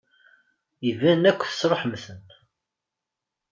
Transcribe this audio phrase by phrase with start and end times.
[0.89, 2.23] Iban akk tesṛuḥem-ten.